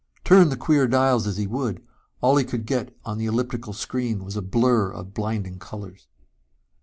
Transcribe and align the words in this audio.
Turn 0.23 0.49
the 0.49 0.57
queer 0.57 0.87
dials 0.87 1.27
as 1.27 1.37
he 1.37 1.45
would, 1.45 1.79
all 2.21 2.35
he 2.35 2.43
could 2.43 2.65
get 2.65 2.97
on 3.05 3.19
the 3.19 3.27
elliptical 3.27 3.71
screen 3.71 4.25
was 4.25 4.35
a 4.35 4.41
blur 4.41 4.89
of 4.91 5.13
blinding 5.13 5.59
colors. 5.59 6.07